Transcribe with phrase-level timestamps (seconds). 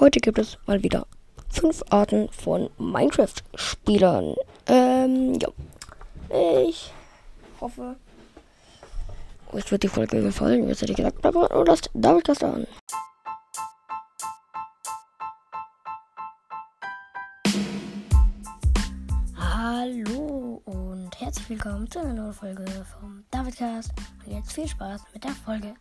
[0.00, 1.06] Heute gibt es mal wieder
[1.50, 4.34] fünf Arten von Minecraft-Spielern.
[4.66, 5.48] Ähm, ja.
[6.66, 6.90] Ich
[7.60, 7.96] hoffe,
[9.52, 10.66] euch wird die Folge gefallen.
[10.68, 12.66] Jetzt hätte ich gesagt, aber nur lasst David Gast an.
[19.36, 22.64] Hallo und herzlich willkommen zu einer neuen Folge
[22.98, 23.92] vom Davidcast.
[24.24, 25.74] Und jetzt viel Spaß mit der Folge.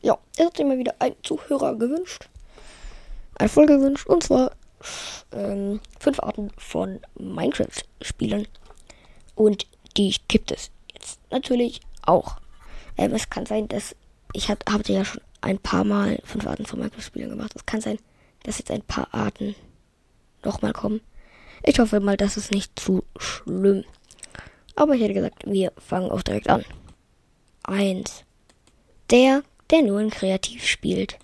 [0.00, 2.28] Ja, es hat sich mal wieder ein Zuhörer gewünscht.
[3.34, 4.06] Eine Folge gewünscht.
[4.06, 4.52] Und zwar
[5.32, 8.46] ähm, fünf Arten von Minecraft-Spielen.
[9.34, 12.36] Und die gibt es jetzt natürlich auch.
[12.96, 13.94] Ähm, es kann sein, dass
[14.32, 17.52] ich habe hab ja schon ein paar Mal fünf Arten von Minecraft-Spielen gemacht.
[17.54, 17.98] Es kann sein,
[18.44, 19.54] dass jetzt ein paar Arten
[20.44, 21.00] nochmal kommen.
[21.62, 23.84] Ich hoffe mal, das ist nicht zu schlimm.
[24.76, 26.64] Aber ich hätte gesagt, wir fangen auch direkt an.
[27.64, 28.22] Eins.
[29.10, 31.18] Der, der nur in Kreativ spielt.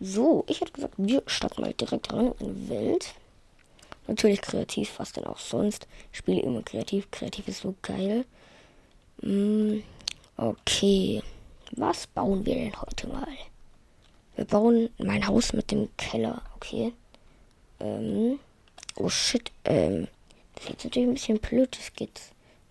[0.00, 3.14] So, ich hätte gesagt, wir starten mal direkt rein in Welt.
[4.06, 5.86] Natürlich kreativ, was denn auch sonst.
[6.12, 7.10] Ich spiele immer kreativ.
[7.10, 8.24] Kreativ ist so geil.
[9.20, 9.80] Mm,
[10.36, 11.22] okay.
[11.72, 13.28] Was bauen wir denn heute mal?
[14.36, 16.92] Wir bauen mein Haus mit dem Keller, okay.
[17.78, 18.40] Ähm,
[18.96, 20.08] oh shit, ähm,
[20.54, 21.76] das ist natürlich ein bisschen blöd.
[21.78, 22.20] Es geht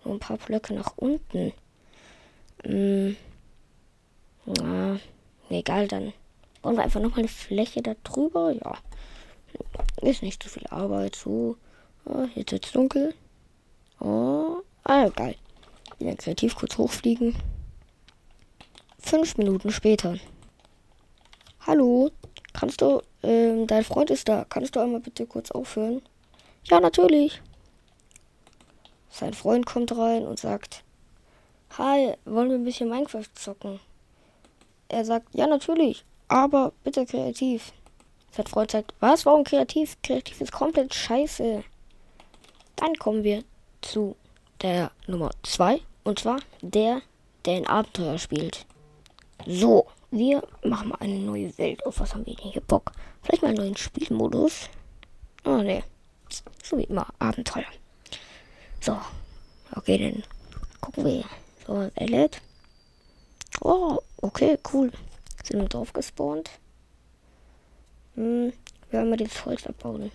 [0.04, 1.52] nur ein paar Blöcke nach unten.
[2.64, 3.16] Ähm,
[4.46, 4.98] na,
[5.48, 6.12] egal, dann
[6.62, 8.52] bauen wir einfach nochmal eine Fläche da drüber.
[8.52, 8.78] Ja,
[10.02, 11.16] ist nicht zu viel Arbeit.
[11.16, 11.56] So,
[12.04, 13.14] oh, jetzt wird's dunkel.
[14.00, 15.36] Oh, ah, geil.
[15.98, 17.36] Wieder kreativ kurz hochfliegen.
[18.98, 20.16] Fünf Minuten später.
[21.66, 22.10] Hallo,
[22.52, 24.46] kannst du, ähm, dein Freund ist da.
[24.48, 26.00] Kannst du einmal bitte kurz aufhören?
[26.64, 27.42] Ja, natürlich.
[29.10, 30.84] Sein Freund kommt rein und sagt,
[31.78, 33.80] Hi, wollen wir ein bisschen Minecraft zocken?
[34.90, 37.72] Er sagt, ja, natürlich, aber bitte kreativ.
[38.32, 39.96] Sein Freund sagt, was, warum kreativ?
[40.02, 41.62] Kreativ ist komplett scheiße.
[42.74, 43.44] Dann kommen wir
[43.82, 44.16] zu
[44.60, 47.02] der Nummer 2, und zwar der,
[47.44, 48.66] der ein Abenteuer spielt.
[49.46, 51.86] So, wir machen mal eine neue Welt.
[51.86, 52.90] Auf was haben wir denn hier Bock?
[53.22, 54.68] Vielleicht mal einen neuen Spielmodus.
[55.44, 55.84] Oh ne.
[56.64, 57.64] So wie immer, Abenteuer.
[58.80, 58.98] So.
[59.76, 60.24] Okay, dann
[60.80, 61.24] gucken wir.
[61.64, 62.42] So, lädt.
[63.60, 64.90] Oh, okay, cool.
[65.44, 66.50] Sind wir drauf gespawnt.
[68.14, 68.52] Hm,
[68.90, 70.10] wir haben mal das Holz abbauen.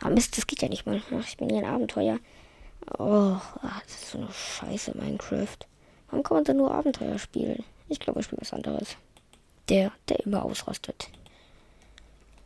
[0.00, 1.02] Ah, Mist, das geht ja nicht mal.
[1.14, 2.18] Ach, ich bin hier ein Abenteuer.
[2.98, 5.58] Oh, ach, das ist so eine Scheiße, Minecraft.
[6.10, 7.64] Warum kann man denn nur Abenteuer spielen?
[7.88, 8.96] Ich glaube, ich spiele was anderes.
[9.68, 11.08] Der, der immer ausrastet.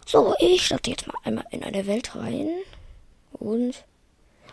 [0.05, 2.49] So, ich starte jetzt mal einmal in eine Welt rein.
[3.33, 3.85] Und.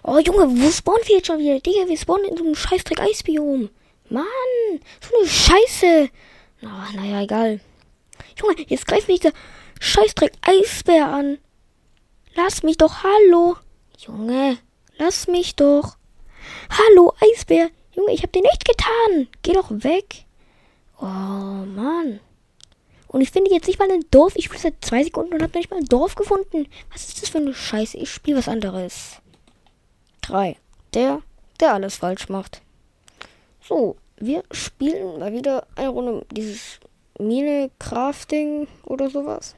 [0.03, 1.59] Oh, Junge, wo spawnen wir jetzt schon wieder?
[1.59, 3.70] Digga, wir spawnen in so einem Scheißdreck Eisbiom.
[4.13, 6.09] Mann, so eine Scheiße.
[6.62, 7.59] Na, naja, egal.
[8.40, 9.34] Junge, jetzt greift mich der
[9.79, 11.40] Scheißdreck Eisbär an.
[12.35, 13.57] Lass mich doch, hallo.
[13.97, 14.59] Junge,
[15.00, 15.97] lass mich doch.
[16.69, 17.69] Hallo, Eisbär.
[17.94, 19.28] Junge, ich hab dir nichts getan.
[19.41, 20.25] Geh doch weg.
[21.00, 22.19] Oh, Mann.
[23.07, 24.35] Und ich finde jetzt nicht mal ein Dorf.
[24.35, 26.68] Ich spiele seit zwei Sekunden und habe nicht mal ein Dorf gefunden.
[26.91, 27.97] Was ist das für eine Scheiße?
[27.97, 29.18] Ich spiele was anderes.
[30.22, 30.57] Drei.
[30.94, 31.23] Der,
[31.59, 32.62] der alles falsch macht.
[33.62, 36.79] So, wir spielen mal wieder eine Runde dieses
[37.19, 39.56] Mine-Crafting oder sowas.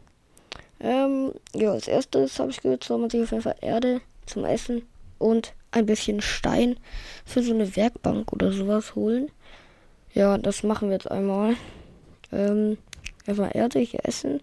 [0.80, 4.46] Ähm, ja, als erstes habe ich gehört, soll man sich auf jeden Fall Erde zum
[4.46, 4.84] Essen
[5.18, 6.78] und ein bisschen Stein
[7.26, 9.32] für so eine Werkbank oder sowas holen.
[10.14, 11.56] Ja, das machen wir jetzt einmal.
[12.32, 12.78] Ähm,
[13.26, 14.42] erstmal Erde hier essen.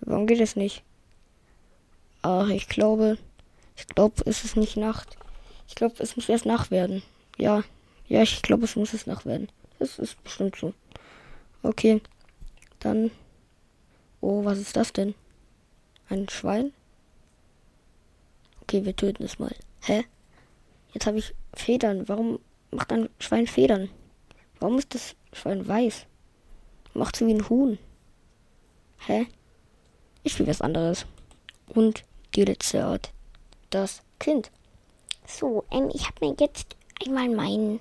[0.00, 0.82] Warum geht es nicht?
[2.22, 3.18] Ach, ich glaube,
[3.76, 5.16] ich glaube, es ist nicht Nacht.
[5.68, 7.02] Ich glaube, es muss erst Nacht werden.
[7.38, 7.62] Ja,
[8.08, 9.48] ja, ich glaube, es muss es Nacht werden.
[9.78, 10.72] Das ist bestimmt so.
[11.62, 12.00] Okay,
[12.80, 13.10] dann.
[14.20, 15.14] Oh, was ist das denn?
[16.08, 16.72] Ein Schwein?
[18.62, 19.54] Okay, wir töten es mal.
[19.82, 20.04] Hä?
[20.92, 22.08] Jetzt habe ich Federn.
[22.08, 22.38] Warum
[22.70, 23.90] macht ein Schwein Federn?
[24.58, 26.06] Warum ist das Schwein weiß?
[26.94, 27.78] Macht so wie ein Huhn.
[29.06, 29.26] Hä?
[30.22, 31.06] Ich will was anderes.
[31.68, 32.04] Und
[32.34, 33.12] die letzte Art.
[33.70, 34.50] Das Kind.
[35.26, 37.80] So, ähm, ich habe mir jetzt einmal meinen,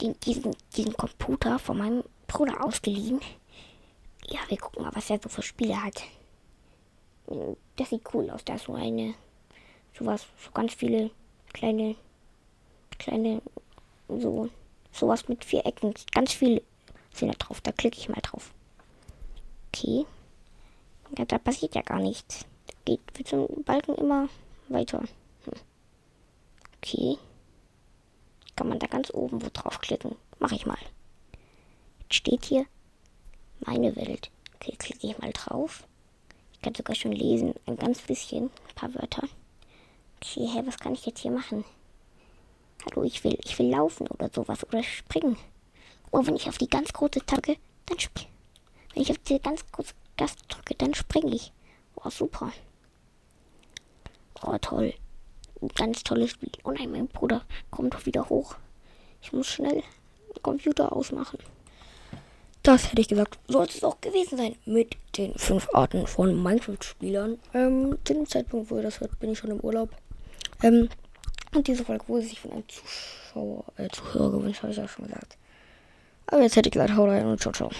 [0.00, 3.20] den, diesen, diesen Computer von meinem Bruder ausgeliehen.
[4.28, 6.02] Ja, wir gucken mal, was er so für Spiele hat.
[7.76, 8.44] Das sieht cool aus.
[8.44, 9.14] Da ist so eine,
[9.98, 11.10] sowas, so ganz viele
[11.52, 11.96] kleine,
[12.98, 13.42] kleine,
[14.08, 14.50] so
[14.96, 15.94] sowas mit vier Ecken.
[16.12, 16.62] Ganz viele
[17.12, 17.60] sind da drauf.
[17.60, 18.52] Da klicke ich mal drauf.
[19.68, 20.06] Okay.
[21.16, 22.46] Ja, da passiert ja gar nichts.
[22.84, 24.28] Geht mit so einem Balken immer
[24.68, 25.00] weiter.
[25.44, 25.52] Hm.
[26.78, 27.18] Okay.
[28.56, 30.16] Kann man da ganz oben wo drauf klicken.
[30.38, 30.78] Mache ich mal.
[32.00, 32.66] Jetzt steht hier
[33.60, 34.30] Meine Welt.
[34.56, 35.86] Okay, klicke ich mal drauf.
[36.52, 37.54] Ich kann sogar schon lesen.
[37.66, 38.44] Ein ganz bisschen.
[38.44, 39.28] Ein paar Wörter.
[40.16, 41.64] Okay, hä, was kann ich jetzt hier machen?
[42.84, 45.36] Hallo, ich will, ich will laufen oder sowas oder springen.
[46.10, 47.56] Oh, wenn ich auf die ganz große Tacke,
[47.86, 48.28] dann springe
[48.94, 51.52] Wenn ich auf die ganz große Taste drücke, dann springe ich.
[51.96, 52.52] Oh, super.
[54.42, 54.94] Oh, toll.
[55.74, 56.50] Ganz tolles Spiel.
[56.64, 58.56] Oh nein, mein Bruder kommt doch wieder hoch.
[59.22, 59.82] Ich muss schnell
[60.34, 61.38] den Computer ausmachen.
[62.62, 67.38] Das hätte ich gesagt, soll es auch gewesen sein mit den fünf Arten von Minecraft-Spielern.
[67.54, 69.90] Ähm, zu dem Zeitpunkt, wo ihr das hört, bin ich schon im Urlaub.
[70.62, 70.88] Ähm,
[71.54, 75.06] und diese Folge wurde sich von einem Zuschauer, äh, Zuhörer gewünscht, habe ich auch schon
[75.06, 75.36] gesagt.
[76.26, 77.70] Aber jetzt hätte ich gesagt, hau rein und ciao, ciao.